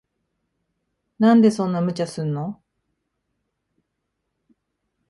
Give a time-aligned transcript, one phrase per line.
[1.19, 2.59] なんでそんな無茶すんの。